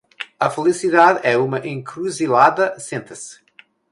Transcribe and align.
A 0.39 0.49
felicidade 0.49 1.21
em 1.27 1.35
uma 1.37 1.59
encruzilhada 1.59 2.75
senta-se. 2.79 3.39